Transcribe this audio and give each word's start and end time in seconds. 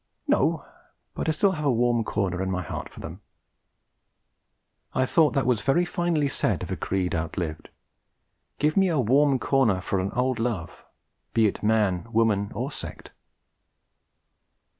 'No; 0.27 0.65
but 1.13 1.29
I 1.29 1.31
still 1.31 1.51
have 1.51 1.63
a 1.65 1.71
warm 1.71 2.03
corner 2.03 2.41
in 2.41 2.49
my 2.49 2.63
heart 2.63 2.89
for 2.91 2.99
them.' 3.01 3.21
I 4.95 5.05
thought 5.05 5.33
that 5.35 5.45
very 5.61 5.85
finely 5.85 6.27
said 6.27 6.63
of 6.63 6.71
a 6.71 6.75
creed 6.75 7.13
outlived. 7.13 7.69
Give 8.57 8.75
me 8.75 8.87
a 8.89 8.97
warm 8.99 9.37
corner 9.37 9.79
for 9.79 9.99
an 9.99 10.11
old 10.13 10.39
love, 10.39 10.87
be 11.35 11.45
it 11.45 11.61
man, 11.61 12.07
woman, 12.11 12.51
or 12.55 12.71
sect! 12.71 13.11